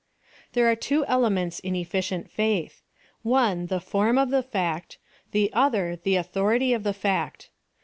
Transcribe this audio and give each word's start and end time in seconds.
There 0.53 0.65
are 0.67 0.75
two 0.75 1.05
elements 1.05 1.59
in 1.59 1.75
efficient 1.75 2.27
faith; 2.31 2.81
one 3.21 3.65
i\\Q 3.65 3.79
form 3.81 4.17
of 4.17 4.31
the 4.31 4.41
fact— 4.41 4.97
the 5.31 5.53
other 5.53 5.95
the 5.95 6.15
authority 6.15 6.73
of 6.73 6.81
the 6.81 6.89
fact. 6.91 7.51